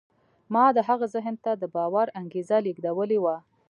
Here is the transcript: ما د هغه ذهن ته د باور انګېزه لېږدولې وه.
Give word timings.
ما 0.53 0.65
د 0.75 0.79
هغه 0.89 1.05
ذهن 1.15 1.35
ته 1.43 1.51
د 1.55 1.63
باور 1.75 2.07
انګېزه 2.19 2.57
لېږدولې 2.65 3.19
وه. 3.23 3.35